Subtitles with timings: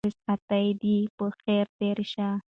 [0.09, 2.29] رخصتي دې په خير تېره شه.